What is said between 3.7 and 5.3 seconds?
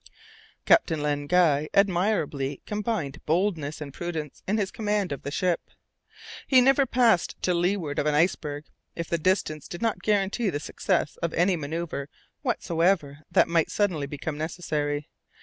and prudence in his command of